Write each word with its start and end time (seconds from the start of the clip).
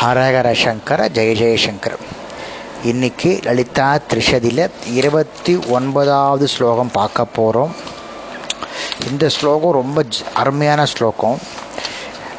ஹரஹர 0.00 0.52
சங்கர 0.64 1.08
ஜெய 1.08 1.32
ஜெயசங்கர் 1.40 1.96
இன்னைக்கு 2.82 3.40
லலிதா 3.42 3.98
திரிஷதியில் 4.08 4.70
இருபத்தி 4.92 5.58
ஒன்பதாவது 5.68 6.48
ஸ்லோகம் 6.48 6.90
பார்க்க 6.92 7.24
போகிறோம் 7.24 7.74
இந்த 9.10 9.28
ஸ்லோகம் 9.28 9.72
ரொம்ப 9.72 10.04
அருமையான 10.34 10.86
ஸ்லோகம். 10.86 11.38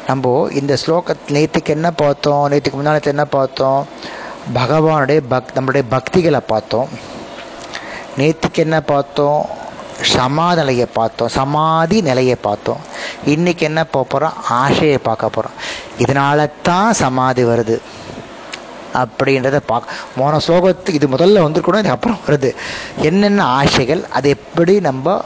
நம்ம 0.06 0.48
இந்த 0.52 0.76
ஸ்லோக 0.86 1.14
நேற்றுக்கு 1.28 1.64
என்ன 1.64 1.90
பார்த்தோம்? 1.90 2.50
நேற்றுக்கு 2.50 2.78
முன்னாடி 2.78 3.04
என்ன 3.04 3.24
பார்த்தோம்? 3.24 3.86
பகவானுடைய 4.54 5.20
பக் 5.28 5.50
நம்மளுடைய 5.54 5.84
பக்திகளை 5.88 6.40
பார்த்தோம். 6.40 6.88
நேற்றுக்கு 8.18 8.56
என்ன 8.56 8.80
பார்த்தோம்? 8.80 9.60
சமாதி 10.00 10.56
நிலையை 10.56 10.86
பார்த்தோம். 10.92 11.28
சமாதி 11.28 12.00
நிலையை 12.00 12.34
பார்த்தோம். 12.34 12.78
இன்றைக்கி 13.26 13.58
என்ன 13.58 13.84
பார்க்க 13.84 14.18
போகிறோம் 14.18 14.44
ஆசையை 14.48 14.98
பார்க்க 14.98 15.28
போகிறோம் 15.28 15.71
இதனால 15.98 16.48
தான் 16.62 16.92
சமாதி 16.92 17.44
வருது. 17.44 17.76
அப்படின்றத 19.00 19.58
பார்க்க 19.66 19.94
போன 20.16 20.38
ஸ்லோகத்துக்கு 20.46 20.98
இது 20.98 21.06
முதல்ல 21.06 21.44
வந்துருக்கணும் 21.44 21.78
இது 21.78 21.90
அப்புறம் 21.90 22.18
வருது. 22.26 22.50
என்னென்ன 22.96 23.44
ஆசைகள் 23.44 24.02
அது 24.12 24.28
எப்படி 24.28 24.80
நம்ம 24.80 25.24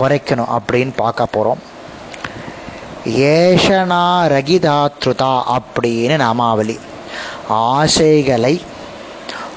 குறைக்கணும் 0.00 0.52
அப்படின்னு 0.56 0.92
பார்க்க 0.96 1.26
போகிறோம் 1.26 1.60
ஏஷனா 3.06 4.04
ரகிதாத்ருதா 4.34 5.32
அப்படின்னு 5.56 6.16
நாமாவளி. 6.16 6.78
ஆசைகளை 7.48 8.54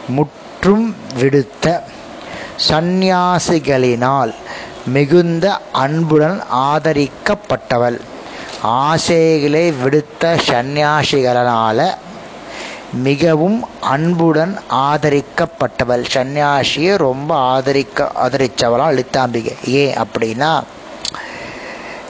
முற்றும் 0.07 0.95
விடுத்த 1.19 1.81
சந்நியாசிகளினால் 2.69 4.33
மிகுந்த 4.85 5.45
அன்புடன் 5.71 6.41
ஆதரிக்கப்பட்டவள். 6.51 7.99
ஆசைகளை 8.65 9.71
விடுத்த 9.71 10.39
சந்நியாசிகளால் 10.47 11.93
மிகவும் 12.93 13.67
அன்புடன் 13.81 14.59
ஆதரிக்கப்பட்டவள். 14.69 16.05
சன்னியாசியை 16.13 16.97
ரொம்ப 16.97 17.35
ஆதரிக்க 17.35 18.11
ஆதரிச்சவளா 18.23 18.87
லலிதாம்பிகை 18.89 19.55
ஏன் 19.63 19.95
அப்படின்னா 19.95 20.63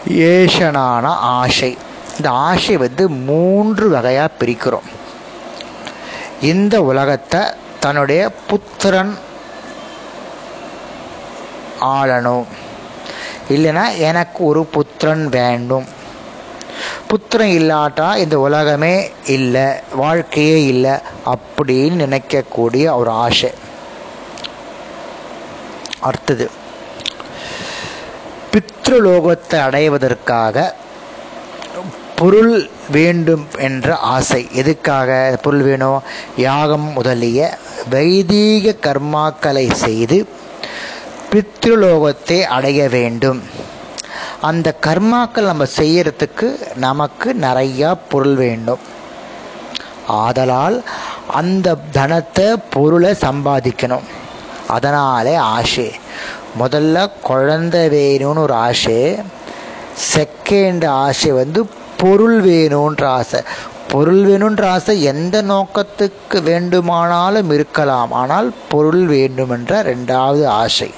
ஏஷனான 0.09 1.03
ஆசை. 1.03 1.77
இந்த 2.17 2.29
ஆசை 2.29 2.77
வந்து 2.77 3.09
மூன்று 3.09 3.89
வகையாக 3.89 4.33
பிரிக்கிறோம். 4.39 4.87
இந்த 6.41 6.81
உலகத்தை 6.81 7.41
தன்னுடைய 7.79 8.31
புத்திரன் 8.47 9.17
ஆளணும். 11.81 12.45
இல்லைன்னா 13.49 13.97
எனக்கு 13.97 14.45
ஒரு 14.45 14.65
புத்திரன் 14.65 15.27
வேண்டும். 15.29 15.94
புத்திரன் 17.15 17.53
இல்லாட்டா 17.55 18.15
இந்த 18.15 18.39
உலகமே 18.39 19.11
இல்லை 19.25 19.67
வாழ்க்கையே 19.91 20.65
இல்லை 20.65 20.91
அப்படின்னு 21.25 21.99
நினைக்கக்கூடிய 22.03 22.95
ஒரு 22.95 23.09
ஆசை. 23.09 23.51
அடுத்தது 25.99 26.49
பித்ருலோகத்தை 28.51 29.55
அடைவதற்காக 29.59 30.75
பொருள் 32.15 32.69
வேண்டும் 32.91 33.47
என்ற 33.57 33.95
ஆசை. 33.95 34.47
எதுக்காக 34.51 35.39
பொருள் 35.41 35.61
வேணும்? 35.61 36.01
யாகம் 36.37 36.91
முதலிய 36.93 37.57
வைதீக 37.89 38.75
கர்மாக்களை 38.81 39.71
செய்து 39.71 40.27
பித்ருலோகத்தை 41.31 42.41
அடைய 42.41 42.89
வேண்டும். 42.89 43.73
அந்த 44.41 44.75
கர்மாக்கள் 44.81 45.45
நம்ம 45.45 45.63
செய்யறதுக்கு 45.63 46.75
நமக்கு 46.75 47.35
நிறையா 47.41 47.97
பொருள் 48.09 48.35
வேண்டும். 48.35 48.79
ஆதலால் 50.07 50.83
அந்த 51.27 51.77
தனத்தை 51.91 52.55
பொருளை 52.69 53.11
சம்பாதிக்கணும். 53.11 54.03
அதனாலே 54.67 55.35
ஆசை. 55.35 55.91
முதல்ல 56.59 57.11
குழந்தை 57.21 57.81
வேணும்னு 57.81 58.37
ஒரு 58.37 58.53
ஆசை. 58.53 59.17
செகண்ட் 60.13 60.87
ஆசை 60.87 61.31
வந்து 61.31 61.69
பொருள் 61.97 62.43
வேணுன்ற 62.43 63.05
ஆசை. 63.05 63.41
பொருள் 63.87 64.25
வேணுன்ற 64.25 64.65
ஆசை 64.65 65.03
எந்த 65.03 65.41
நோக்கத்துக்கு 65.43 66.41
வேண்டுமானாலும் 66.43 67.51
இருக்கலாம். 67.51 68.11
ஆனால் 68.11 68.53
பொருள் 68.69 69.05
வேண்டுமென்ற 69.05 69.83
ரெண்டாவது 69.83 70.45
ஆசை. 70.45 70.93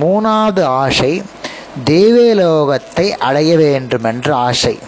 மூணாவது 0.00 0.62
ஆசை 0.62 1.22
தேவலோகத்தை 1.84 3.12
அடைய 3.12 3.56
வேண்டும் 3.56 4.04
என்ற 4.04 4.36
ஆசை. 4.36 4.78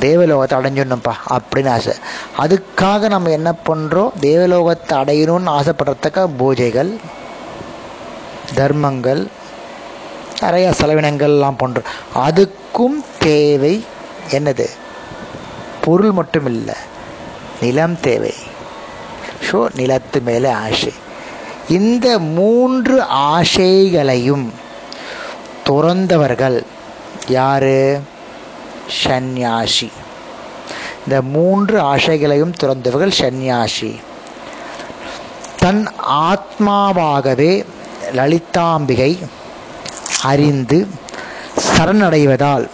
தேவலோகத்தை 0.00 0.58
அடைஞ்சிடணும்ப்பா 0.58 1.12
அப்படின்னு 1.30 1.68
ஆசை. 1.68 1.94
அதுக்காக 2.38 3.08
நம்ம 3.08 3.30
என்ன 3.30 3.54
பண்ணுறோம் 3.66 4.10
தேவலோகத்தை 4.20 4.98
அடையணும்னு 4.98 5.54
ஆசைப்படுறதுக்காக 5.58 6.28
பூஜைகள் 6.38 6.96
தர்மங்கள் 8.54 9.26
நிறைய 10.40 10.72
செலவினங்கள்லாம் 10.80 11.60
பண்ணுறோம் 11.62 11.90
அதுக்கும் 12.14 13.04
தேவை 13.18 13.84
என்னது? 14.30 14.66
பொருள் 15.80 16.12
மட்டும் 16.12 16.46
இல்லை 16.46 16.74
நிலம் 17.60 18.00
தேவை. 18.00 18.34
ஸோ 19.50 19.66
நிலத்து 19.76 20.22
மேலே 20.22 20.50
ஆசை. 20.50 20.92
இந்த 21.68 22.18
மூன்று 22.18 23.02
ஆசைகளையும் 23.02 24.62
துறந்தவர்கள் 25.68 26.62
யாரு? 27.28 28.00
சந்நியாசி. 28.88 29.92
இந்த 31.04 31.22
மூன்று 31.22 31.80
ஆசைகளையும் 31.80 32.54
துறந்தவர்கள் 32.62 33.10
சந்நியாசி. 33.10 34.00
தன் 35.58 35.88
ஆத்மாவாகவே 36.10 37.64
லலிதாம்பிகை 38.12 39.26
அறிந்து 40.22 40.86
சரணடைவதால் 41.76 42.68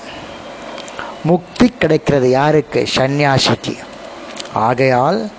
முக்தி 1.24 1.74
கிடைக்கிறது 1.78 2.30
யாருக்கு? 2.30 2.88
சந்நியாசிக்கு. 2.94 3.78
ஆகையால் 4.52 5.30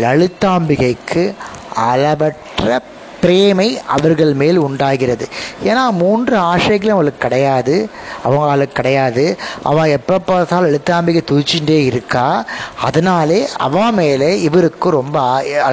லலிதாம்பிகைக்கு 0.00 1.34
அளவற்ற 1.74 2.82
பிரேமை 3.22 3.68
அவர்கள் 3.94 4.32
மேல் 4.34 4.56
உண்டாகிறது. 4.56 5.26
ஏன்னா 5.64 5.84
மூன்று 6.02 6.36
ஆசைகளும் 6.36 6.96
அவளுக்கு 6.96 7.24
கிடையாது 7.26 7.76
அவங்களுக்கு 8.24 8.76
கிடையாது. 8.80 9.38
அவள் 9.62 9.94
எப்போ 9.98 10.18
பார்த்தாலும் 10.18 10.70
லலிதாம்பிகை 10.70 11.22
துதிச்சுட்டே 11.30 11.78
இருக்கா. 11.90 12.44
அதனாலே 12.88 13.40
அவன் 13.56 13.94
மேலே 13.94 14.30
இவருக்கு 14.48 14.90
ரொம்ப 14.90 15.18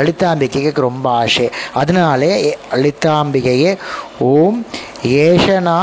லலிதாம்பிகைக்கு 0.01 0.87
ரொம்ப 0.89 1.09
ஆசை. 1.09 1.49
அதனாலே 1.73 2.33
லலிதாம்பிகையே 2.71 3.77
ஓம் 4.33 4.65
ஏஷனா 5.23 5.79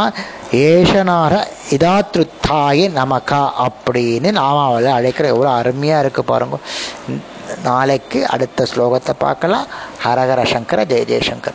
ஏஷனார 0.53 1.35
இதாத்ருத்தாய 1.75 2.89
நமக்கா 3.01 3.43
அப்படின்னு 3.67 4.31
நாம 4.41 4.65
அவளை 4.65 4.91
அழைக்கிற 4.93 5.29
எவ்வளோ 5.35 5.51
அருமையாக 5.51 6.03
இருக்குது 6.05 6.31
பாருங்க. 6.33 6.59
நாளைக்கு 7.65 8.19
அடுத்த 8.35 8.67
ஸ்லோகத்தை 8.71 9.15
பார்க்கலாம். 9.19 9.67
ஹரஹர 10.05 10.43
சங்கர 10.53 10.85
ஜெய 10.85 11.03
ஜெயசங்கர். 11.11 11.51